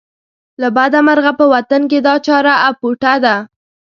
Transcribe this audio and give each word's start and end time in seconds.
له 0.61 0.67
بده 0.75 0.99
مرغه 1.07 1.31
په 1.39 1.45
وطن 1.53 1.81
کې 1.89 1.97
دا 2.07 2.15
چاره 2.27 2.53
اپوټه 2.69 3.13
ده. 3.23 3.35